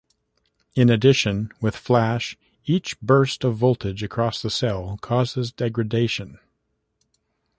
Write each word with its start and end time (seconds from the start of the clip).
In 0.75 0.89
addition, 0.89 1.51
with 1.61 1.75
Flash, 1.75 2.35
each 2.65 2.99
burst 3.01 3.43
of 3.43 3.57
voltage 3.57 4.01
across 4.01 4.41
the 4.41 4.49
cell 4.49 4.97
causes 4.99 5.51
degradation. 5.51 6.39